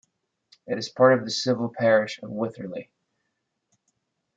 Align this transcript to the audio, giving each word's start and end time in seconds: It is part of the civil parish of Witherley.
It 0.65 0.79
is 0.79 0.89
part 0.89 1.13
of 1.15 1.25
the 1.25 1.29
civil 1.29 1.71
parish 1.77 2.19
of 2.23 2.31
Witherley. 2.31 2.89